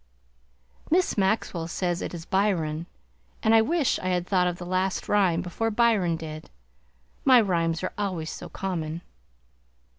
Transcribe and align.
Miss 0.89 1.15
Maxwell 1.15 1.67
says 1.67 2.01
it 2.01 2.11
is 2.15 2.25
Byron, 2.25 2.87
and 3.43 3.53
I 3.53 3.61
wish 3.61 3.99
I 3.99 4.07
had 4.07 4.25
thought 4.25 4.47
of 4.47 4.57
the 4.57 4.65
last 4.65 5.07
rhyme 5.07 5.43
before 5.43 5.69
Byron 5.69 6.15
did; 6.15 6.49
my 7.23 7.39
rhymes 7.39 7.83
are 7.83 7.93
always 7.99 8.31
so 8.31 8.49
common. 8.49 9.03